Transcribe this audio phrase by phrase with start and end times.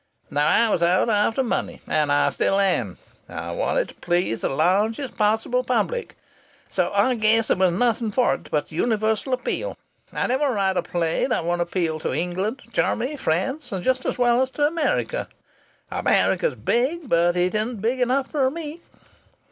[0.31, 1.79] Now I was out after money.
[1.85, 2.97] And I still am.
[3.29, 6.17] I wanted to please the largest possible public.
[6.69, 9.77] So I guessed there was nothing for it but the universal appeal.
[10.11, 14.41] I never write a play that won't appeal to England, Germany, France just as well
[14.41, 15.27] as to America.
[15.91, 18.81] America's big, but it isn't big enough for me....